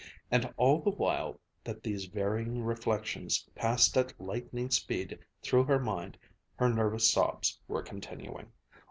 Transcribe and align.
And 0.31 0.51
all 0.57 0.79
the 0.81 0.89
while 0.89 1.39
that 1.63 1.83
these 1.83 2.05
varying 2.05 2.63
reflections 2.63 3.47
passed 3.53 3.95
at 3.97 4.19
lightning 4.19 4.71
speed 4.71 5.19
through 5.43 5.65
her 5.65 5.77
mind, 5.77 6.17
her 6.55 6.69
nervous 6.69 7.07
sobs 7.07 7.59
were 7.67 7.83
continuing. 7.83 8.51